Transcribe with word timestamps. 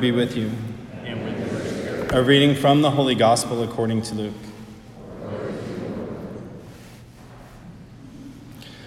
Be 0.00 0.12
with 0.12 0.34
you. 0.34 0.50
And 1.04 1.22
with. 1.22 2.14
A 2.14 2.22
reading 2.22 2.54
from 2.54 2.80
the 2.80 2.90
Holy 2.90 3.14
Gospel 3.14 3.62
according 3.62 4.00
to 4.02 4.14
Luke. 4.14 4.34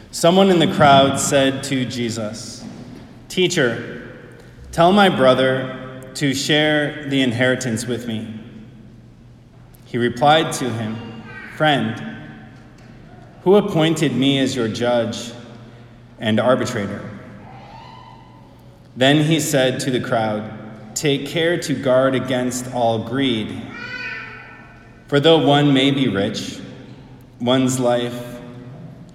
Someone 0.10 0.50
in 0.50 0.58
the 0.58 0.74
crowd 0.74 1.20
said 1.20 1.64
to 1.66 1.86
Jesus, 1.86 2.66
Teacher, 3.30 4.08
tell 4.72 4.92
my 4.92 5.08
brother 5.08 6.02
to 6.16 6.34
share 6.34 7.08
the 7.08 7.22
inheritance 7.22 7.86
with 7.86 8.08
me. 8.08 8.40
He 9.86 10.00
replied 10.00 10.52
to 10.54 10.68
him, 10.72 11.22
Friend, 11.56 12.18
who 13.44 13.54
appointed 13.54 14.16
me 14.16 14.40
as 14.40 14.56
your 14.56 14.68
judge 14.68 15.32
and 16.18 16.40
arbitrator? 16.40 17.08
Then 18.96 19.26
he 19.26 19.40
said 19.40 19.80
to 19.82 19.92
the 19.92 20.00
crowd, 20.00 20.62
Take 21.04 21.28
care 21.28 21.58
to 21.58 21.74
guard 21.74 22.16
against 22.16 22.74
all 22.74 22.98
greed. 22.98 23.62
For 25.08 25.20
though 25.20 25.46
one 25.46 25.74
may 25.74 25.92
be 25.92 26.08
rich, 26.08 26.62
one's 27.42 27.78
life 27.78 28.40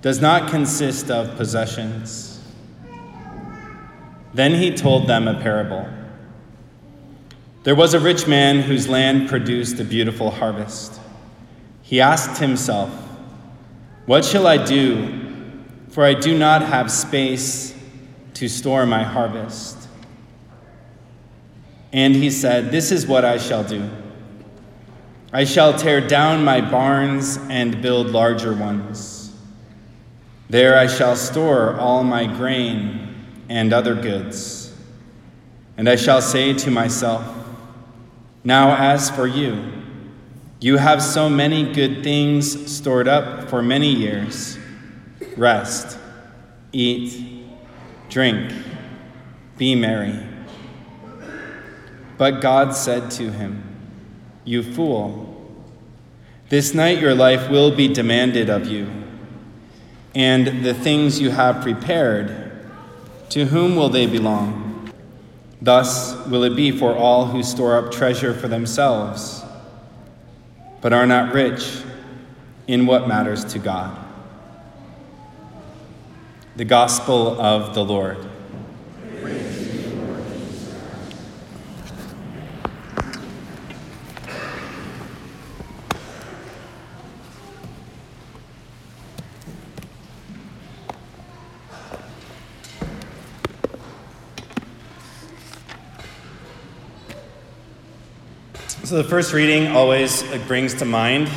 does 0.03 0.21
not 0.21 0.51
consist 0.51 1.11
of 1.11 1.35
possessions. 1.39 2.45
Then 4.35 4.57
he 4.57 4.71
told 4.71 5.07
them 5.07 5.27
a 5.29 5.41
parable. 5.41 5.89
There 7.63 7.75
was 7.75 7.95
a 7.95 8.01
rich 8.01 8.27
man 8.27 8.61
whose 8.61 8.87
land 8.87 9.31
produced 9.31 9.81
a 9.81 9.85
beautiful 9.85 10.31
harvest. 10.31 11.01
He 11.81 12.03
asked 12.03 12.39
himself, 12.39 12.91
What 14.05 14.27
shall 14.27 14.47
I 14.47 14.63
do? 14.63 15.49
For 15.89 16.05
I 16.05 16.13
do 16.13 16.37
not 16.37 16.61
have 16.61 16.91
space 16.91 17.75
to 18.35 18.47
store 18.47 18.85
my 18.85 19.05
harvest. 19.05 19.88
And 21.93 22.15
he 22.15 22.31
said, 22.31 22.71
This 22.71 22.93
is 22.93 23.07
what 23.07 23.25
I 23.25 23.39
shall 23.39 23.65
do. 23.65 23.89
I 25.33 25.45
shall 25.45 25.77
tear 25.77 26.07
down 26.07 26.45
my 26.45 26.61
barns 26.61 27.39
and 27.49 27.83
build 27.83 28.09
larger 28.09 28.55
ones. 28.55 29.35
There 30.49 30.79
I 30.79 30.87
shall 30.87 31.17
store 31.17 31.77
all 31.79 32.03
my 32.03 32.27
grain 32.27 33.15
and 33.49 33.73
other 33.73 33.95
goods. 33.95 34.75
And 35.77 35.89
I 35.89 35.97
shall 35.97 36.23
say 36.23 36.55
to 36.55 36.71
myself, 36.71 37.25
Now 38.43 38.75
as 38.77 39.11
for 39.11 39.27
you, 39.27 39.73
you 40.61 40.77
have 40.77 41.03
so 41.03 41.29
many 41.29 41.73
good 41.73 42.03
things 42.03 42.75
stored 42.75 43.07
up 43.07 43.49
for 43.49 43.63
many 43.63 43.95
years. 43.95 44.59
Rest, 45.37 45.99
eat, 46.73 47.45
drink, 48.09 48.53
be 49.57 49.75
merry. 49.77 50.28
But 52.19 52.41
God 52.41 52.75
said 52.75 53.11
to 53.13 53.31
him, 53.31 53.63
You 54.45 54.63
fool, 54.63 55.37
this 56.49 56.75
night 56.75 56.99
your 56.99 57.15
life 57.15 57.49
will 57.49 57.71
be 57.71 57.89
demanded 57.89 58.51
of 58.51 58.67
you, 58.67 58.91
and 60.15 60.65
the 60.65 60.75
things 60.75 61.21
you 61.21 61.31
have 61.31 61.63
prepared, 61.63 62.53
to 63.31 63.45
whom 63.47 63.77
will 63.77 63.89
they 63.89 64.07
belong? 64.07 64.93
Thus 65.63 66.17
will 66.27 66.43
it 66.45 66.57
be 66.57 66.71
for 66.73 66.97
all 66.97 67.27
who 67.27 67.43
store 67.43 67.77
up 67.77 67.93
treasure 67.93 68.35
for 68.35 68.49
themselves, 68.49 69.45
but 70.81 70.93
are 70.93 71.07
not 71.07 71.33
rich 71.33 71.83
in 72.67 72.87
what 72.87 73.07
matters 73.07 73.45
to 73.45 73.59
God. 73.59 73.97
The 76.57 76.65
Gospel 76.65 77.41
of 77.41 77.75
the 77.75 77.85
Lord. 77.85 78.19
So, 98.89 98.97
the 98.97 99.05
first 99.05 99.35
reading 99.35 99.67
always 99.77 100.23
brings 100.47 100.73
to 100.77 100.87
mind 100.87 101.31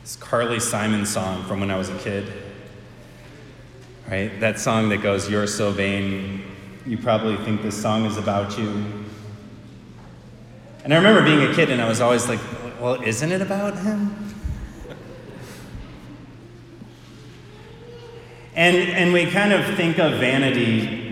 this 0.00 0.16
Carly 0.16 0.58
Simon 0.58 1.04
song 1.04 1.44
from 1.44 1.60
when 1.60 1.70
I 1.70 1.76
was 1.76 1.90
a 1.90 1.98
kid. 1.98 2.32
Right? 4.08 4.40
That 4.40 4.58
song 4.58 4.88
that 4.88 5.02
goes, 5.02 5.28
You're 5.28 5.46
so 5.46 5.72
vain. 5.72 6.42
You 6.86 6.96
probably 6.96 7.36
think 7.44 7.60
this 7.60 7.78
song 7.78 8.06
is 8.06 8.16
about 8.16 8.58
you. 8.58 8.70
And 10.84 10.94
I 10.94 10.96
remember 10.96 11.22
being 11.22 11.42
a 11.42 11.54
kid 11.54 11.70
and 11.70 11.82
I 11.82 11.86
was 11.86 12.00
always 12.00 12.26
like, 12.30 12.40
Well, 12.80 12.94
isn't 13.02 13.30
it 13.30 13.42
about 13.42 13.76
him? 13.76 14.32
And, 18.54 18.74
and 18.74 19.12
we 19.12 19.30
kind 19.30 19.52
of 19.52 19.76
think 19.76 19.98
of 19.98 20.12
vanity 20.12 21.05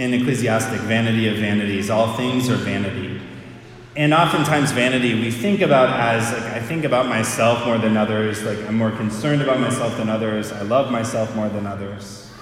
in 0.00 0.14
Ecclesiastic, 0.14 0.80
vanity 0.80 1.28
of 1.28 1.36
vanities. 1.36 1.90
All 1.90 2.14
things 2.16 2.48
are 2.48 2.56
vanity. 2.56 3.20
And 3.94 4.14
oftentimes, 4.14 4.72
vanity 4.72 5.12
we 5.12 5.30
think 5.30 5.60
about 5.60 5.90
as 5.90 6.32
like, 6.32 6.54
I 6.54 6.58
think 6.58 6.84
about 6.84 7.06
myself 7.06 7.66
more 7.66 7.76
than 7.76 7.98
others, 7.98 8.42
like, 8.42 8.58
I'm 8.66 8.76
more 8.76 8.92
concerned 8.92 9.42
about 9.42 9.60
myself 9.60 9.98
than 9.98 10.08
others, 10.08 10.52
I 10.52 10.62
love 10.62 10.90
myself 10.90 11.36
more 11.36 11.50
than 11.50 11.66
others. 11.66 12.32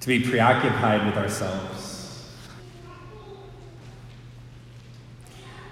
To 0.00 0.08
be 0.08 0.20
preoccupied 0.20 1.06
with 1.06 1.16
ourselves. 1.16 2.28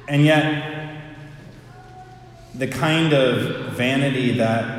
And 0.06 0.24
yet, 0.24 1.02
the 2.54 2.68
kind 2.68 3.12
of 3.12 3.72
vanity 3.72 4.38
that 4.38 4.75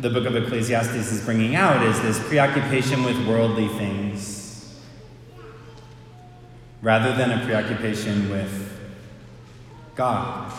the 0.00 0.10
book 0.10 0.26
of 0.26 0.36
Ecclesiastes 0.36 1.10
is 1.10 1.24
bringing 1.24 1.56
out 1.56 1.84
is 1.84 2.00
this 2.02 2.20
preoccupation 2.28 3.02
with 3.02 3.16
worldly 3.26 3.66
things 3.68 4.78
rather 6.82 7.12
than 7.16 7.32
a 7.32 7.44
preoccupation 7.44 8.30
with 8.30 8.80
God. 9.96 10.52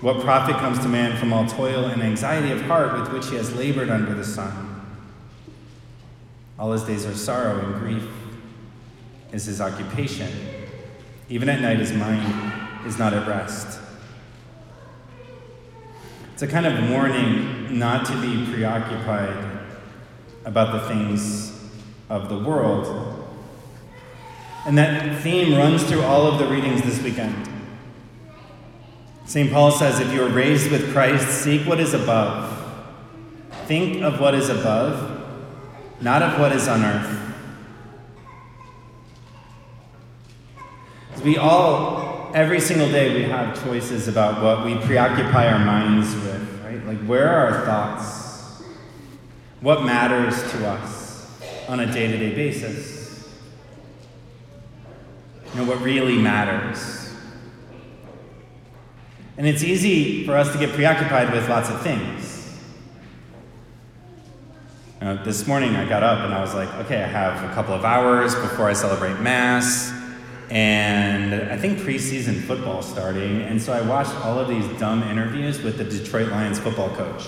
What 0.00 0.20
profit 0.20 0.56
comes 0.56 0.78
to 0.78 0.88
man 0.88 1.18
from 1.18 1.32
all 1.32 1.46
toil 1.46 1.86
and 1.86 2.00
anxiety 2.00 2.52
of 2.52 2.62
heart 2.62 2.98
with 2.98 3.12
which 3.12 3.28
he 3.28 3.36
has 3.36 3.54
labored 3.56 3.90
under 3.90 4.14
the 4.14 4.24
sun? 4.24 4.86
All 6.58 6.70
his 6.70 6.84
days 6.84 7.04
are 7.04 7.16
sorrow 7.16 7.58
and 7.58 7.74
grief 7.80 8.08
is 9.32 9.46
his 9.46 9.60
occupation. 9.60 10.28
Even 11.28 11.48
at 11.48 11.60
night, 11.60 11.78
his 11.78 11.92
mind 11.92 12.86
is 12.86 12.98
not 12.98 13.12
at 13.12 13.26
rest. 13.26 13.80
It's 16.40 16.50
a 16.50 16.54
kind 16.54 16.64
of 16.64 16.88
warning 16.88 17.78
not 17.78 18.06
to 18.06 18.18
be 18.18 18.50
preoccupied 18.50 19.60
about 20.46 20.72
the 20.72 20.88
things 20.88 21.52
of 22.08 22.30
the 22.30 22.38
world. 22.38 23.28
And 24.64 24.78
that 24.78 25.20
theme 25.20 25.54
runs 25.58 25.84
through 25.84 26.00
all 26.00 26.26
of 26.26 26.38
the 26.38 26.46
readings 26.46 26.80
this 26.80 27.02
weekend. 27.02 27.46
St. 29.26 29.52
Paul 29.52 29.70
says, 29.70 30.00
If 30.00 30.14
you 30.14 30.22
are 30.22 30.30
raised 30.30 30.70
with 30.70 30.94
Christ, 30.94 31.28
seek 31.28 31.66
what 31.66 31.78
is 31.78 31.92
above. 31.92 32.72
Think 33.66 34.02
of 34.02 34.18
what 34.18 34.34
is 34.34 34.48
above, 34.48 35.20
not 36.00 36.22
of 36.22 36.40
what 36.40 36.52
is 36.52 36.66
on 36.68 36.82
earth. 36.82 37.34
We 41.22 41.36
all 41.36 42.10
every 42.34 42.60
single 42.60 42.88
day 42.88 43.14
we 43.14 43.22
have 43.24 43.62
choices 43.64 44.08
about 44.08 44.42
what 44.42 44.64
we 44.64 44.76
preoccupy 44.86 45.46
our 45.48 45.58
minds 45.58 46.14
with, 46.14 46.39
where 47.06 47.28
are 47.28 47.54
our 47.54 47.64
thoughts? 47.64 48.62
What 49.60 49.84
matters 49.84 50.40
to 50.52 50.68
us 50.68 51.40
on 51.68 51.80
a 51.80 51.92
day 51.92 52.08
to 52.08 52.16
day 52.16 52.34
basis? 52.34 53.28
You 55.52 55.60
know, 55.60 55.68
what 55.68 55.80
really 55.80 56.16
matters? 56.16 57.14
And 59.36 59.46
it's 59.46 59.62
easy 59.62 60.24
for 60.26 60.36
us 60.36 60.52
to 60.52 60.58
get 60.58 60.70
preoccupied 60.70 61.32
with 61.32 61.48
lots 61.48 61.70
of 61.70 61.80
things. 61.82 62.60
You 65.00 65.06
know, 65.06 65.24
this 65.24 65.46
morning 65.46 65.76
I 65.76 65.88
got 65.88 66.02
up 66.02 66.20
and 66.20 66.34
I 66.34 66.40
was 66.40 66.54
like, 66.54 66.72
okay, 66.84 67.02
I 67.02 67.06
have 67.06 67.50
a 67.50 67.54
couple 67.54 67.74
of 67.74 67.84
hours 67.84 68.34
before 68.34 68.68
I 68.68 68.74
celebrate 68.74 69.18
Mass 69.20 69.99
and 70.50 71.32
I 71.32 71.56
think 71.56 71.78
preseason 71.78 72.40
football 72.42 72.82
starting, 72.82 73.42
and 73.42 73.62
so 73.62 73.72
I 73.72 73.82
watched 73.82 74.14
all 74.24 74.38
of 74.38 74.48
these 74.48 74.66
dumb 74.80 75.04
interviews 75.04 75.62
with 75.62 75.78
the 75.78 75.84
Detroit 75.84 76.28
Lions 76.28 76.58
football 76.58 76.90
coach. 76.90 77.24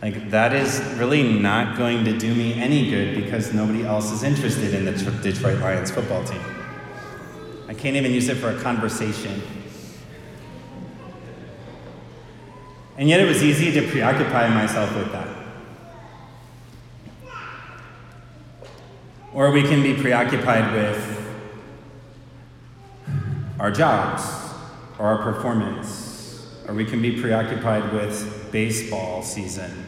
Like, 0.00 0.30
that 0.30 0.52
is 0.52 0.80
really 0.96 1.24
not 1.24 1.76
going 1.76 2.04
to 2.04 2.16
do 2.16 2.32
me 2.32 2.54
any 2.54 2.88
good 2.88 3.16
because 3.16 3.52
nobody 3.52 3.84
else 3.84 4.12
is 4.12 4.22
interested 4.22 4.74
in 4.74 4.84
the 4.84 4.92
Detroit 4.92 5.58
Lions 5.58 5.90
football 5.90 6.22
team. 6.24 6.40
I 7.66 7.74
can't 7.74 7.96
even 7.96 8.12
use 8.12 8.28
it 8.28 8.36
for 8.36 8.50
a 8.50 8.60
conversation. 8.60 9.42
And 12.96 13.08
yet 13.08 13.18
it 13.18 13.26
was 13.26 13.42
easy 13.42 13.72
to 13.72 13.88
preoccupy 13.88 14.48
myself 14.50 14.94
with 14.94 15.10
that. 15.10 15.28
Or 19.34 19.50
we 19.50 19.62
can 19.62 19.82
be 19.82 19.94
preoccupied 20.00 20.72
with 20.72 21.15
our 23.58 23.70
jobs 23.70 24.22
or 24.98 25.06
our 25.06 25.32
performance, 25.32 26.46
or 26.68 26.74
we 26.74 26.84
can 26.84 27.00
be 27.00 27.20
preoccupied 27.20 27.92
with 27.92 28.50
baseball 28.52 29.22
season. 29.22 29.84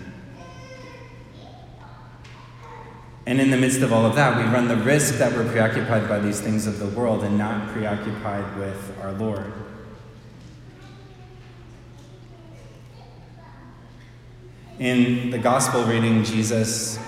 And 3.26 3.40
in 3.40 3.50
the 3.50 3.58
midst 3.58 3.82
of 3.82 3.92
all 3.92 4.06
of 4.06 4.14
that, 4.14 4.38
we 4.38 4.44
run 4.44 4.68
the 4.68 4.76
risk 4.76 5.16
that 5.16 5.32
we're 5.32 5.46
preoccupied 5.50 6.08
by 6.08 6.18
these 6.18 6.40
things 6.40 6.66
of 6.66 6.78
the 6.78 6.86
world 6.86 7.24
and 7.24 7.36
not 7.36 7.68
preoccupied 7.68 8.58
with 8.58 8.96
our 9.02 9.12
Lord. 9.12 9.52
In 14.78 15.28
the 15.30 15.38
gospel 15.38 15.84
reading, 15.84 16.24
Jesus 16.24 16.98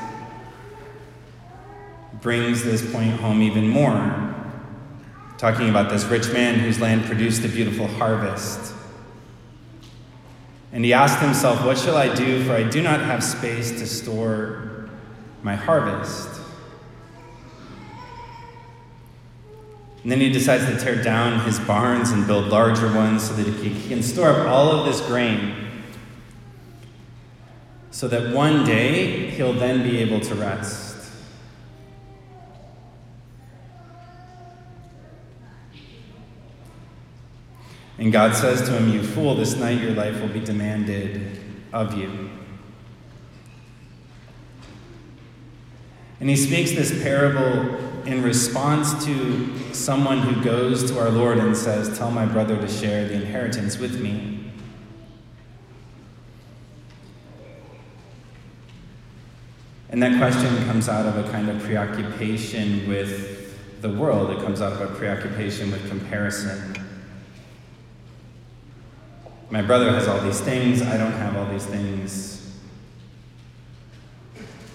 brings 2.20 2.64
this 2.64 2.92
point 2.92 3.12
home 3.12 3.40
even 3.40 3.68
more, 3.68 4.30
talking 5.40 5.70
about 5.70 5.88
this 5.88 6.04
rich 6.04 6.31
man 6.34 6.58
whose 6.58 6.78
land 6.78 7.02
produced 7.06 7.42
a 7.46 7.48
beautiful 7.48 7.87
harvest. 7.87 8.75
And 10.70 10.84
he 10.84 10.92
asked 10.92 11.19
himself, 11.20 11.64
What 11.64 11.78
shall 11.78 11.96
I 11.96 12.14
do? 12.14 12.44
For 12.44 12.52
I 12.52 12.62
do 12.62 12.82
not 12.82 13.00
have 13.00 13.25
space 13.25 13.70
to 13.70 13.87
store 13.87 14.90
my 15.42 15.56
harvest. 15.56 16.28
And 20.02 20.12
then 20.12 20.20
he 20.20 20.31
decides 20.31 20.66
to 20.66 20.78
tear 20.78 21.02
down 21.02 21.40
his 21.46 21.58
barns 21.58 22.10
and 22.10 22.26
build 22.26 22.48
larger 22.48 22.94
ones 22.94 23.26
so 23.26 23.32
that 23.32 23.46
he 23.46 23.88
can 23.88 24.02
store 24.02 24.28
up 24.28 24.46
all 24.46 24.70
of 24.70 24.84
this 24.84 25.00
grain 25.06 25.54
so 27.90 28.08
that 28.08 28.34
one 28.34 28.64
day 28.64 29.31
he'll 29.31 29.54
then 29.54 29.82
be 29.82 29.98
able 30.00 30.20
to 30.20 30.34
rest. 30.34 30.89
And 38.00 38.11
God 38.11 38.35
says 38.35 38.62
to 38.62 38.73
him, 38.73 38.88
You 38.88 39.02
fool, 39.02 39.35
this 39.35 39.56
night 39.56 39.81
your 39.81 39.93
life 39.93 40.19
will 40.20 40.29
be 40.29 40.41
demanded 40.41 41.38
of 41.70 41.97
you. 41.97 42.31
And 46.19 46.29
he 46.29 46.35
speaks 46.35 46.73
this 46.73 47.02
parable 47.02 47.76
in 48.06 48.23
response 48.23 49.05
to 49.05 49.75
someone 49.75 50.20
who 50.20 50.43
goes 50.43 50.91
to 50.91 50.99
our 50.99 51.11
Lord 51.11 51.38
and 51.38 51.55
says, 51.55 51.99
Tell 51.99 52.11
my 52.11 52.25
brother 52.25 52.56
to 52.56 52.67
share 52.67 53.06
the 53.06 53.14
inheritance 53.14 53.79
with 53.79 54.00
me. 54.00 54.50
And 59.91 60.03
that 60.03 60.17
question 60.17 60.64
comes 60.64 60.88
out 60.88 61.05
of 61.05 61.19
a 61.19 61.31
kind 61.31 61.50
of 61.50 61.62
preoccupation 61.62 62.88
with 62.88 63.82
the 63.82 63.91
world, 63.91 64.31
it 64.31 64.38
comes 64.38 64.62
out 64.62 64.73
of 64.73 64.81
a 64.81 64.94
preoccupation 64.94 65.70
with 65.70 65.87
comparison. 65.88 66.69
My 69.50 69.62
brother 69.62 69.91
has 69.91 70.06
all 70.06 70.20
these 70.20 70.41
things, 70.41 70.81
I 70.82 70.97
don't 70.97 71.12
have 71.12 71.37
all 71.37 71.47
these 71.47 71.67
things. 71.67 72.58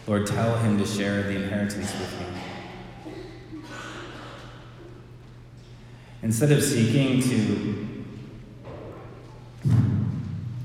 Lord, 0.06 0.28
tell 0.28 0.58
him 0.58 0.78
to 0.78 0.86
share 0.86 1.24
the 1.24 1.36
inheritance 1.36 1.94
with 1.94 2.20
me. 2.20 2.28
Instead 6.22 6.52
of 6.52 6.62
seeking 6.62 7.22
to 7.22 7.88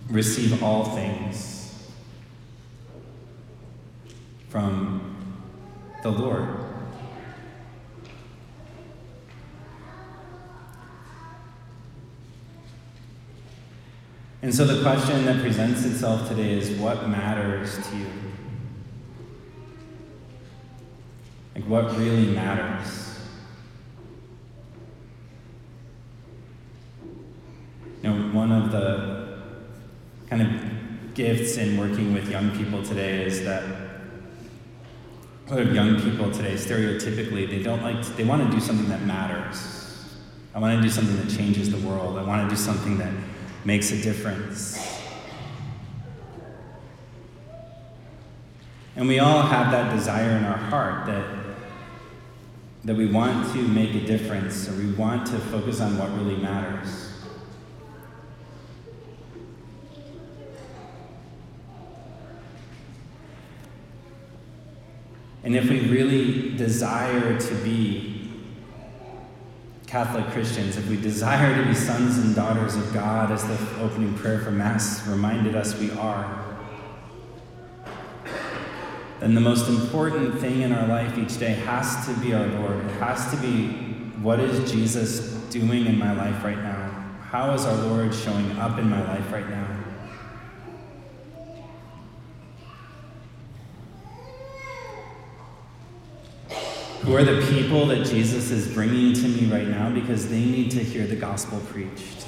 receive 0.09 0.63
all 0.63 0.85
things, 0.85 1.61
from 4.51 5.17
the 6.03 6.11
Lord. 6.11 6.70
And 14.43 14.55
so 14.55 14.65
the 14.65 14.83
question 14.83 15.27
that 15.27 15.43
presents 15.43 15.85
itself 15.85 16.27
today 16.29 16.53
is 16.53 16.71
what 16.79 17.07
matters 17.09 17.77
to 17.89 17.97
you? 17.97 18.07
Like, 21.55 21.65
what 21.65 21.97
really 21.99 22.29
matters? 22.29 23.19
You 28.03 28.09
know, 28.09 28.33
one 28.33 28.51
of 28.51 28.73
the 28.73 29.43
kind 30.31 30.41
of 30.41 31.15
gifts 31.15 31.59
in 31.59 31.77
working 31.77 32.15
with 32.15 32.31
young 32.31 32.57
people 32.57 32.83
today 32.83 33.27
is 33.27 33.45
that 33.45 33.63
a 35.49 35.51
lot 35.51 35.61
of 35.61 35.75
young 35.75 36.01
people 36.01 36.31
today, 36.31 36.55
stereotypically, 36.55 37.47
they 37.47 37.63
don't 37.63 37.83
like, 37.83 38.03
to, 38.03 38.11
they 38.13 38.25
want 38.25 38.49
to 38.49 38.57
do 38.57 38.61
something 38.61 38.89
that 38.89 39.03
matters. 39.03 40.17
I 40.55 40.61
want 40.61 40.77
to 40.77 40.83
do 40.83 40.89
something 40.89 41.17
that 41.17 41.29
changes 41.29 41.71
the 41.71 41.87
world. 41.87 42.17
I 42.17 42.23
want 42.23 42.49
to 42.49 42.57
do 42.57 42.59
something 42.59 42.97
that 42.99 43.13
makes 43.65 43.93
a 43.93 44.01
difference. 44.01 45.01
And 48.97 49.09
we 49.09 49.19
all 49.19 49.43
have 49.43 49.71
that 49.73 49.95
desire 49.95 50.37
in 50.37 50.45
our 50.45 50.57
heart 50.57 51.07
that, 51.07 51.25
that 52.85 52.97
we 52.97 53.07
want 53.07 53.53
to 53.55 53.63
make 53.63 53.95
a 53.95 54.01
difference 54.01 54.69
or 54.69 54.73
we 54.73 54.93
want 54.93 55.27
to 55.29 55.39
focus 55.39 55.81
on 55.81 55.97
what 55.97 56.11
really 56.17 56.37
matters. 56.37 57.11
And 65.43 65.57
if 65.57 65.71
we 65.71 65.81
really 65.81 66.55
desire 66.57 67.39
to 67.39 67.55
be 67.65 68.10
Catholic 69.91 70.25
Christians, 70.27 70.77
if 70.77 70.89
we 70.89 70.97
desire 70.97 71.61
to 71.61 71.69
be 71.69 71.75
sons 71.75 72.17
and 72.19 72.33
daughters 72.33 72.77
of 72.77 72.95
God, 72.95 73.33
as 73.33 73.45
the 73.45 73.83
opening 73.83 74.15
prayer 74.15 74.39
for 74.39 74.53
Mass 74.53 75.05
reminded 75.09 75.57
us 75.57 75.77
we 75.81 75.91
are, 75.91 76.47
then 79.19 79.35
the 79.35 79.41
most 79.41 79.69
important 79.69 80.39
thing 80.39 80.61
in 80.61 80.73
our 80.73 80.87
life 80.87 81.19
each 81.19 81.39
day 81.41 81.55
has 81.55 82.07
to 82.07 82.15
be 82.21 82.33
our 82.33 82.47
Lord. 82.47 82.85
It 82.85 82.91
has 83.01 83.33
to 83.33 83.37
be 83.39 83.67
what 84.23 84.39
is 84.39 84.71
Jesus 84.71 85.33
doing 85.51 85.87
in 85.87 85.99
my 85.99 86.13
life 86.13 86.45
right 86.45 86.63
now? 86.63 87.17
How 87.23 87.53
is 87.55 87.65
our 87.65 87.75
Lord 87.89 88.15
showing 88.15 88.49
up 88.59 88.79
in 88.79 88.89
my 88.89 89.05
life 89.09 89.33
right 89.33 89.51
now? 89.51 89.80
Who 97.11 97.17
are 97.17 97.25
the 97.25 97.45
people 97.53 97.87
that 97.87 98.07
Jesus 98.07 98.53
is 98.53 98.69
bringing 98.69 99.13
to 99.15 99.27
me 99.27 99.53
right 99.53 99.67
now 99.67 99.91
because 99.91 100.29
they 100.29 100.45
need 100.45 100.71
to 100.71 100.79
hear 100.79 101.09
the 101.09 101.17
gospel 101.17 101.59
preached? 101.69 102.25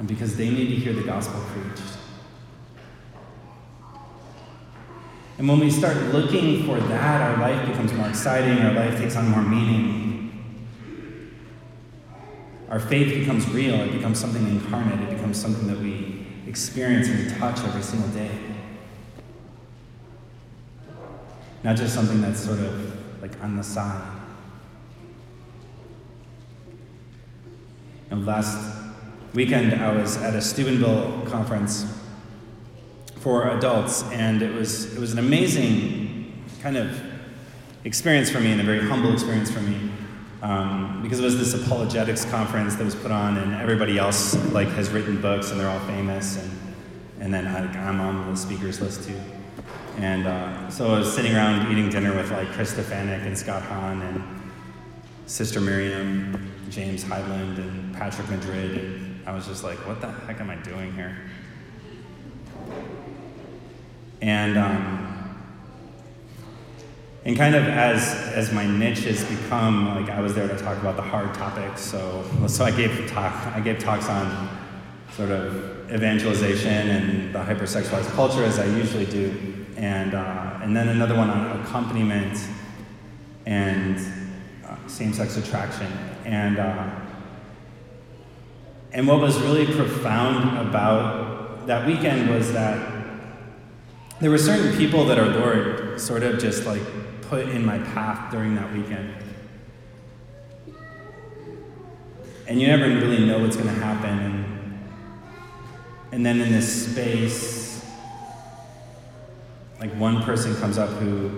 And 0.00 0.08
because 0.08 0.36
they 0.36 0.50
need 0.50 0.66
to 0.70 0.74
hear 0.74 0.92
the 0.92 1.04
gospel 1.04 1.40
preached. 1.52 1.92
And 5.38 5.48
when 5.48 5.60
we 5.60 5.70
start 5.70 5.96
looking 6.12 6.66
for 6.66 6.80
that, 6.80 7.20
our 7.20 7.36
life 7.36 7.68
becomes 7.68 7.92
more 7.92 8.08
exciting, 8.08 8.58
our 8.58 8.72
life 8.72 8.98
takes 8.98 9.14
on 9.14 9.28
more 9.28 9.42
meaning. 9.42 10.66
Our 12.68 12.80
faith 12.80 13.16
becomes 13.16 13.48
real, 13.50 13.76
it 13.76 13.92
becomes 13.92 14.18
something 14.18 14.44
incarnate, 14.44 15.08
it 15.08 15.14
becomes 15.14 15.40
something 15.40 15.68
that 15.68 15.78
we 15.78 16.26
experience 16.48 17.06
and 17.06 17.30
touch 17.38 17.60
every 17.60 17.82
single 17.82 18.08
day. 18.08 18.49
Not 21.62 21.76
just 21.76 21.94
something 21.94 22.20
that's 22.20 22.40
sort 22.40 22.58
of 22.58 23.22
like 23.22 23.42
on 23.42 23.56
the 23.56 23.62
side. 23.62 24.18
And 28.10 28.26
last 28.26 28.76
weekend, 29.34 29.72
I 29.74 29.92
was 29.92 30.16
at 30.16 30.34
a 30.34 30.40
Steubenville 30.40 31.22
conference 31.26 31.86
for 33.18 33.50
adults, 33.50 34.02
and 34.04 34.42
it 34.42 34.52
was, 34.52 34.94
it 34.94 34.98
was 34.98 35.12
an 35.12 35.18
amazing 35.18 36.44
kind 36.62 36.76
of 36.76 37.00
experience 37.84 38.30
for 38.30 38.40
me 38.40 38.52
and 38.52 38.60
a 38.60 38.64
very 38.64 38.80
humble 38.80 39.12
experience 39.12 39.50
for 39.50 39.60
me. 39.60 39.90
Um, 40.42 41.02
because 41.02 41.20
it 41.20 41.22
was 41.22 41.38
this 41.38 41.52
apologetics 41.52 42.24
conference 42.24 42.74
that 42.76 42.84
was 42.84 42.94
put 42.94 43.10
on, 43.10 43.36
and 43.36 43.54
everybody 43.54 43.98
else 43.98 44.34
like 44.52 44.68
has 44.68 44.88
written 44.88 45.20
books, 45.20 45.50
and 45.50 45.60
they're 45.60 45.68
all 45.68 45.80
famous, 45.80 46.38
and 46.38 46.50
and 47.20 47.34
then 47.34 47.46
I'm 47.46 48.00
on 48.00 48.30
the 48.30 48.36
speakers 48.36 48.80
list 48.80 49.06
too. 49.06 49.20
And 49.98 50.26
uh, 50.26 50.70
so 50.70 50.94
I 50.94 50.98
was 50.98 51.12
sitting 51.12 51.34
around 51.34 51.70
eating 51.70 51.90
dinner 51.90 52.14
with 52.14 52.30
like 52.30 52.48
Chris 52.52 52.72
Stefanick 52.72 53.26
and 53.26 53.36
Scott 53.36 53.62
Hahn 53.62 54.00
and 54.02 54.22
Sister 55.26 55.60
Miriam, 55.60 56.50
James 56.70 57.04
Heidland, 57.04 57.58
and 57.58 57.94
Patrick 57.94 58.28
Madrid. 58.30 58.78
And 58.78 59.28
I 59.28 59.34
was 59.34 59.46
just 59.46 59.62
like, 59.62 59.78
what 59.86 60.00
the 60.00 60.10
heck 60.10 60.40
am 60.40 60.50
I 60.50 60.56
doing 60.56 60.92
here? 60.94 61.16
And 64.22 64.58
um, 64.58 65.10
And 67.24 67.36
kind 67.36 67.54
of 67.54 67.64
as 67.64 68.14
as 68.34 68.52
my 68.52 68.66
niche 68.66 69.00
has 69.00 69.24
become, 69.24 69.94
like 69.94 70.08
I 70.08 70.20
was 70.20 70.34
there 70.34 70.48
to 70.48 70.56
talk 70.56 70.78
about 70.78 70.96
the 70.96 71.02
hard 71.02 71.34
topics. 71.34 71.82
So 71.82 72.24
so 72.46 72.64
I 72.64 72.70
gave 72.70 73.10
talk 73.10 73.34
I 73.54 73.60
gave 73.60 73.78
talks 73.78 74.08
on 74.08 74.48
sort 75.12 75.30
of 75.30 75.79
evangelization 75.92 76.88
and 76.88 77.34
the 77.34 77.38
hypersexualized 77.38 78.10
culture 78.12 78.44
as 78.44 78.58
I 78.58 78.66
usually 78.66 79.06
do, 79.06 79.66
and 79.76 80.14
uh, 80.14 80.60
and 80.62 80.76
then 80.76 80.88
another 80.88 81.16
one 81.16 81.30
on 81.30 81.60
accompaniment 81.60 82.38
and 83.46 83.98
uh, 84.66 84.76
same-sex 84.86 85.36
attraction. 85.36 85.90
And 86.24 86.58
uh, 86.58 86.90
and 88.92 89.06
what 89.06 89.20
was 89.20 89.38
really 89.40 89.66
profound 89.66 90.68
about 90.68 91.66
that 91.66 91.86
weekend 91.86 92.30
was 92.30 92.52
that 92.52 93.00
there 94.20 94.30
were 94.30 94.38
certain 94.38 94.76
people 94.76 95.04
that 95.06 95.18
our 95.18 95.28
Lord 95.28 96.00
sort 96.00 96.22
of 96.22 96.38
just 96.38 96.66
like 96.66 96.82
put 97.22 97.48
in 97.48 97.64
my 97.64 97.78
path 97.78 98.30
during 98.30 98.54
that 98.56 98.72
weekend. 98.72 99.14
And 102.46 102.60
you 102.60 102.66
never 102.66 102.88
really 102.88 103.24
know 103.24 103.38
what's 103.38 103.56
going 103.56 103.68
to 103.68 103.80
happen. 103.80 104.39
And, 106.12 106.26
then 106.26 106.40
in 106.40 106.50
this 106.52 106.90
space, 106.90 107.84
like 109.78 109.92
one 109.94 110.22
person 110.22 110.54
comes 110.56 110.76
up 110.76 110.90
who 110.90 111.30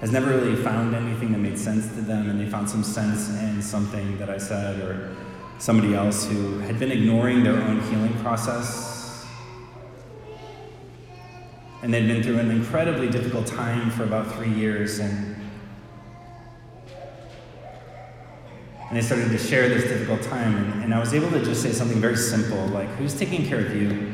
has 0.00 0.10
never 0.10 0.36
really 0.36 0.56
found 0.56 0.94
anything 0.94 1.30
that 1.32 1.38
made 1.38 1.58
sense 1.58 1.86
to 1.94 2.00
them, 2.00 2.28
and 2.28 2.40
they 2.40 2.46
found 2.46 2.68
some 2.68 2.82
sense 2.82 3.30
in 3.40 3.62
something 3.62 4.18
that 4.18 4.28
I 4.28 4.38
said, 4.38 4.80
or 4.80 5.14
somebody 5.58 5.94
else 5.94 6.26
who 6.26 6.58
had 6.58 6.78
been 6.80 6.90
ignoring 6.90 7.44
their 7.44 7.54
own 7.54 7.80
healing 7.82 8.12
process. 8.14 9.24
And 11.82 11.94
they'd 11.94 12.06
been 12.08 12.22
through 12.22 12.38
an 12.38 12.50
incredibly 12.50 13.08
difficult 13.08 13.46
time 13.46 13.90
for 13.90 14.02
about 14.02 14.32
three 14.34 14.52
years, 14.52 14.98
and, 14.98 15.31
and 18.92 19.00
they 19.00 19.06
started 19.06 19.30
to 19.30 19.38
share 19.38 19.70
this 19.70 19.84
difficult 19.84 20.20
time. 20.20 20.54
And, 20.54 20.84
and 20.84 20.94
I 20.94 20.98
was 20.98 21.14
able 21.14 21.30
to 21.30 21.42
just 21.42 21.62
say 21.62 21.72
something 21.72 21.98
very 21.98 22.14
simple 22.14 22.66
like, 22.66 22.90
Who's 22.96 23.18
taking 23.18 23.46
care 23.46 23.64
of 23.64 23.74
you? 23.74 24.12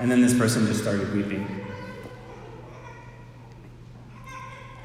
And 0.00 0.10
then 0.10 0.22
this 0.22 0.32
person 0.32 0.66
just 0.66 0.80
started 0.80 1.14
weeping. 1.14 1.46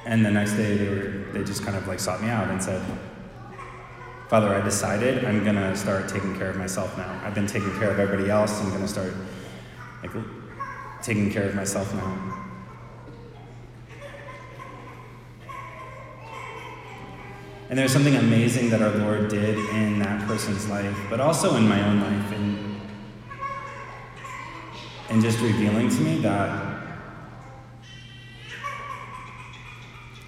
And 0.06 0.26
the 0.26 0.32
next 0.32 0.56
day, 0.56 0.76
they, 0.76 0.90
were, 0.90 1.32
they 1.32 1.46
just 1.46 1.64
kind 1.64 1.78
of 1.78 1.88
like 1.88 2.02
sought 2.02 2.22
me 2.22 2.28
out 2.28 2.50
and 2.50 2.62
said, 2.62 2.86
Father, 4.28 4.54
I 4.54 4.60
decided 4.60 5.24
I'm 5.24 5.46
going 5.46 5.56
to 5.56 5.74
start 5.78 6.10
taking 6.10 6.38
care 6.38 6.50
of 6.50 6.58
myself 6.58 6.98
now. 6.98 7.22
I've 7.24 7.34
been 7.34 7.48
taking 7.48 7.72
care 7.80 7.92
of 7.92 7.98
everybody 7.98 8.30
else. 8.30 8.60
I'm 8.60 8.72
going 8.72 8.82
to 8.82 8.90
start 8.90 9.14
like 10.04 10.12
taking 11.02 11.32
care 11.32 11.48
of 11.48 11.56
myself 11.56 11.94
now. 11.94 12.41
And 17.72 17.80
there's 17.80 17.94
something 17.94 18.18
amazing 18.18 18.70
that 18.72 18.82
our 18.82 18.92
Lord 18.92 19.30
did 19.30 19.58
in 19.58 19.98
that 20.00 20.28
person's 20.28 20.68
life, 20.68 20.94
but 21.10 21.22
also 21.22 21.56
in 21.56 21.66
my 21.66 21.82
own 21.82 22.02
life. 22.02 22.32
And 22.34 22.82
and 25.10 25.22
just 25.22 25.40
revealing 25.40 25.88
to 25.88 26.02
me 26.02 26.20
that 26.20 26.82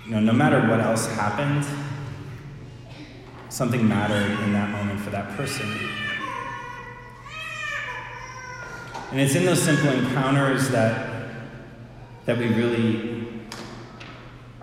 you 0.06 0.12
know, 0.12 0.22
no 0.22 0.32
matter 0.32 0.66
what 0.70 0.80
else 0.80 1.06
happened, 1.16 1.66
something 3.50 3.90
mattered 3.90 4.40
in 4.46 4.54
that 4.54 4.70
moment 4.70 5.02
for 5.02 5.10
that 5.10 5.30
person. 5.36 5.70
And 9.12 9.20
it's 9.20 9.36
in 9.36 9.46
those 9.46 9.62
simple 9.62 9.90
encounters 9.90 10.70
that, 10.70 11.36
that 12.26 12.38
we 12.38 12.48
really 12.48 13.23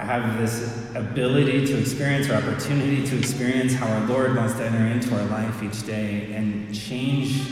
have 0.04 0.38
this 0.38 0.90
ability 0.94 1.66
to 1.66 1.78
experience 1.78 2.28
or 2.28 2.34
opportunity 2.34 3.06
to 3.06 3.18
experience 3.18 3.74
how 3.74 3.86
our 3.86 4.06
Lord 4.06 4.36
wants 4.36 4.54
to 4.54 4.64
enter 4.64 4.86
into 4.86 5.14
our 5.14 5.24
life 5.26 5.62
each 5.62 5.86
day 5.86 6.32
and 6.32 6.74
change 6.74 7.42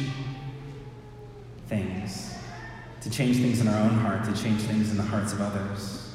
things 1.69 2.29
to 3.09 3.11
change 3.11 3.37
things 3.37 3.61
in 3.61 3.69
our 3.69 3.79
own 3.79 3.95
heart, 3.99 4.25
to 4.25 4.43
change 4.43 4.61
things 4.63 4.91
in 4.91 4.97
the 4.97 5.03
hearts 5.03 5.33
of 5.33 5.41
others. 5.41 6.13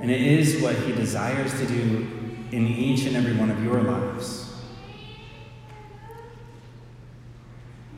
And 0.00 0.10
it 0.10 0.20
is 0.20 0.62
what 0.62 0.76
He 0.76 0.92
desires 0.92 1.52
to 1.58 1.66
do 1.66 2.06
in 2.52 2.66
each 2.66 3.06
and 3.06 3.16
every 3.16 3.34
one 3.34 3.50
of 3.50 3.62
your 3.62 3.82
lives. 3.82 4.44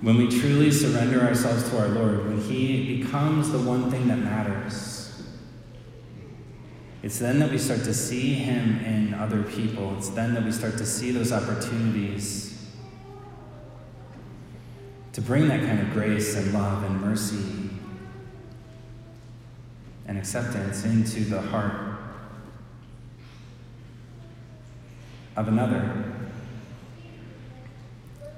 When 0.01 0.17
we 0.17 0.29
truly 0.29 0.71
surrender 0.71 1.21
ourselves 1.21 1.69
to 1.71 1.79
our 1.79 1.89
Lord, 1.89 2.27
when 2.27 2.41
He 2.41 2.99
becomes 2.99 3.51
the 3.51 3.59
one 3.59 3.91
thing 3.91 4.09
that 4.09 4.19
matters, 4.19 4.90
it's 7.03 7.19
then 7.19 7.39
that 7.39 7.51
we 7.51 7.59
start 7.59 7.83
to 7.85 7.95
see 7.95 8.35
Him 8.35 8.85
in 8.85 9.15
other 9.15 9.43
people. 9.43 9.97
It's 9.97 10.11
then 10.11 10.35
that 10.35 10.45
we 10.45 10.53
start 10.53 10.77
to 10.79 10.87
see 10.87 11.11
those 11.13 11.33
opportunities 11.33 12.51
to 15.13 15.23
bring 15.23 15.49
that 15.49 15.61
kind 15.61 15.81
of 15.81 15.93
grace 15.93 16.37
and 16.37 16.53
love 16.53 16.85
and 16.85 17.01
mercy 17.01 17.71
and 20.07 20.19
acceptance 20.19 20.85
into 20.85 21.21
the 21.21 21.41
heart 21.41 21.99
of 25.37 25.49
another. 25.49 26.05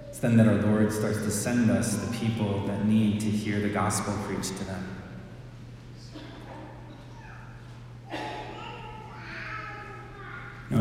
It's 0.09 0.19
then 0.19 0.37
that 0.37 0.47
our 0.47 0.55
Lord 0.55 0.93
starts 0.93 1.19
to 1.19 1.31
send 1.31 1.71
us 1.71 1.97
the 1.97 2.17
people 2.17 2.67
that 2.67 2.85
need 2.85 3.21
to 3.21 3.27
hear 3.27 3.59
the 3.61 3.71
gospel 3.71 4.15
preached 4.27 4.57
to 4.59 4.65
them. 4.65 4.92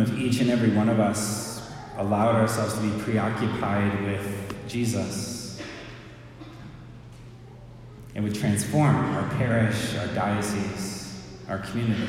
If 0.02 0.18
each 0.18 0.42
and 0.42 0.50
every 0.50 0.72
one 0.72 0.90
of 0.90 1.00
us 1.00 1.70
allowed 1.98 2.36
ourselves 2.36 2.74
to 2.74 2.82
be 2.82 3.04
preoccupied 3.04 4.04
with 4.04 4.56
Jesus, 4.68 5.62
it 8.16 8.22
would 8.22 8.34
transform 8.34 8.96
our 8.96 9.30
parish, 9.30 9.96
our 9.98 10.08
diocese, 10.08 11.24
our 11.48 11.60
community. 11.60 12.08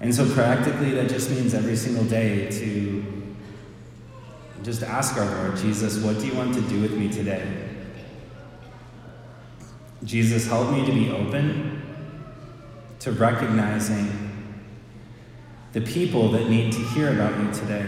And 0.00 0.14
so, 0.14 0.30
practically, 0.32 0.92
that 0.92 1.08
just 1.08 1.30
means 1.30 1.52
every 1.52 1.74
single 1.74 2.04
day 2.04 2.48
to 2.50 3.34
just 4.62 4.84
ask 4.84 5.16
our 5.16 5.42
Lord, 5.42 5.56
Jesus, 5.56 5.98
what 5.98 6.20
do 6.20 6.26
you 6.26 6.34
want 6.34 6.54
to 6.54 6.60
do 6.62 6.80
with 6.80 6.92
me 6.92 7.10
today? 7.10 7.44
Jesus, 10.04 10.46
help 10.46 10.70
me 10.70 10.86
to 10.86 10.92
be 10.92 11.10
open 11.10 11.75
to 13.06 13.12
recognizing 13.12 14.10
the 15.72 15.80
people 15.80 16.28
that 16.32 16.50
need 16.50 16.72
to 16.72 16.80
hear 16.88 17.12
about 17.12 17.40
you 17.40 17.52
today. 17.52 17.86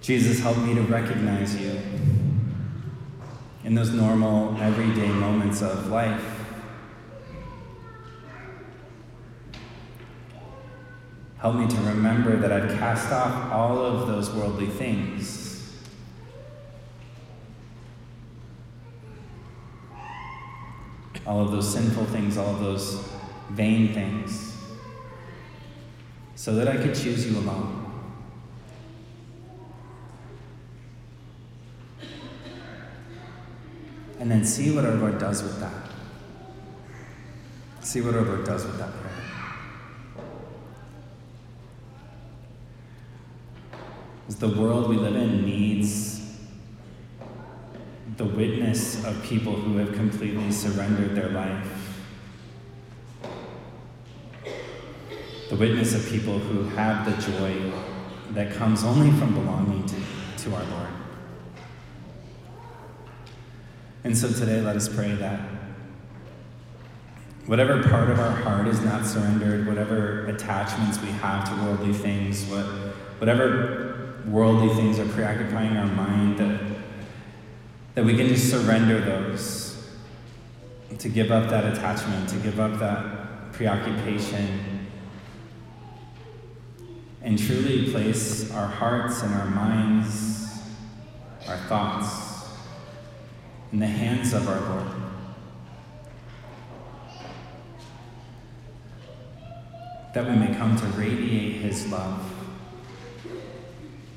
Jesus, 0.00 0.40
help 0.40 0.58
me 0.58 0.74
to 0.74 0.80
recognize 0.80 1.54
you 1.54 1.80
in 3.62 3.76
those 3.76 3.92
normal, 3.92 4.60
everyday 4.60 5.06
moments 5.06 5.62
of 5.62 5.86
life. 5.86 6.20
Help 11.38 11.54
me 11.54 11.68
to 11.68 11.80
remember 11.82 12.36
that 12.38 12.50
I've 12.50 12.76
cast 12.76 13.12
off 13.12 13.52
all 13.52 13.78
of 13.78 14.08
those 14.08 14.34
worldly 14.34 14.66
things. 14.66 15.51
All 21.26 21.40
of 21.40 21.50
those 21.50 21.72
sinful 21.72 22.04
things, 22.06 22.36
all 22.36 22.54
of 22.54 22.60
those 22.60 23.08
vain 23.50 23.94
things, 23.94 24.56
so 26.34 26.54
that 26.54 26.68
I 26.68 26.76
could 26.76 26.94
choose 26.94 27.30
you 27.30 27.38
alone. 27.38 27.82
and 34.22 34.30
then 34.30 34.44
see 34.44 34.70
what 34.70 34.84
our 34.84 34.94
Lord 34.94 35.18
does 35.18 35.42
with 35.42 35.58
that. 35.58 35.74
See 37.80 38.00
what 38.00 38.14
our 38.14 38.22
Lord 38.22 38.44
does 38.44 38.64
with 38.64 38.78
that 38.78 38.92
prayer. 38.92 39.12
As 44.28 44.36
the 44.36 44.46
world 44.46 44.88
we 44.88 44.94
live 44.96 45.16
in 45.16 45.44
needs 45.44 46.11
the 48.16 48.24
witness 48.24 49.04
of 49.04 49.22
people 49.22 49.54
who 49.54 49.78
have 49.78 49.94
completely 49.94 50.50
surrendered 50.52 51.14
their 51.14 51.30
life. 51.30 52.00
The 55.48 55.56
witness 55.56 55.94
of 55.94 56.06
people 56.06 56.38
who 56.38 56.64
have 56.76 57.06
the 57.06 57.32
joy 57.32 57.72
that 58.30 58.52
comes 58.54 58.84
only 58.84 59.10
from 59.18 59.34
belonging 59.34 59.86
to, 59.86 59.96
to 60.44 60.54
our 60.54 60.64
Lord. 60.64 60.88
And 64.04 64.16
so 64.16 64.28
today, 64.28 64.60
let 64.60 64.76
us 64.76 64.88
pray 64.88 65.12
that 65.12 65.40
whatever 67.46 67.82
part 67.82 68.10
of 68.10 68.18
our 68.18 68.30
heart 68.30 68.66
is 68.66 68.80
not 68.82 69.06
surrendered, 69.06 69.66
whatever 69.66 70.26
attachments 70.26 71.00
we 71.00 71.08
have 71.08 71.48
to 71.48 71.54
worldly 71.64 71.92
things, 71.92 72.44
what, 72.46 72.64
whatever 73.18 74.22
worldly 74.26 74.74
things 74.74 74.98
are 74.98 75.08
preoccupying 75.08 75.76
our 75.76 75.86
mind, 75.86 76.38
that, 76.38 76.61
that 77.94 78.04
we 78.04 78.16
can 78.16 78.28
just 78.28 78.50
surrender 78.50 79.00
those, 79.00 79.90
to 80.98 81.08
give 81.08 81.30
up 81.30 81.50
that 81.50 81.76
attachment, 81.76 82.28
to 82.28 82.36
give 82.36 82.60
up 82.60 82.78
that 82.78 83.52
preoccupation, 83.52 84.86
and 87.22 87.38
truly 87.38 87.90
place 87.90 88.50
our 88.52 88.66
hearts 88.66 89.22
and 89.22 89.34
our 89.34 89.46
minds, 89.46 90.60
our 91.48 91.56
thoughts, 91.68 92.48
in 93.72 93.78
the 93.78 93.86
hands 93.86 94.32
of 94.32 94.48
our 94.48 94.60
Lord. 94.60 95.02
that 100.12 100.28
we 100.28 100.36
may 100.36 100.54
come 100.54 100.76
to 100.76 100.84
radiate 100.88 101.56
his 101.62 101.86
love 101.90 102.22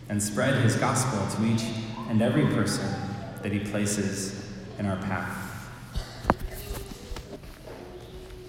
and 0.10 0.22
spread 0.22 0.62
his 0.62 0.75
gospel 0.75 1.25
to 1.38 1.50
each 1.50 1.63
and 2.10 2.22
every 2.22 2.46
person 2.48 3.05
that 3.46 3.54
he 3.54 3.60
places 3.60 4.44
in 4.80 4.88
our 4.88 4.96
path. 5.04 5.45